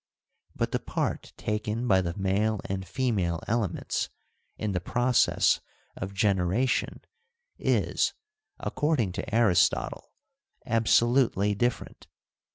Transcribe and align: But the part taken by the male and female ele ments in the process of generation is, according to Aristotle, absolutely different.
But 0.55 0.71
the 0.71 0.79
part 0.79 1.31
taken 1.37 1.87
by 1.87 2.01
the 2.01 2.17
male 2.17 2.59
and 2.65 2.87
female 2.87 3.39
ele 3.47 3.67
ments 3.67 4.09
in 4.57 4.71
the 4.71 4.81
process 4.81 5.61
of 5.95 6.15
generation 6.15 7.01
is, 7.59 8.15
according 8.59 9.11
to 9.11 9.35
Aristotle, 9.35 10.11
absolutely 10.65 11.53
different. 11.53 12.07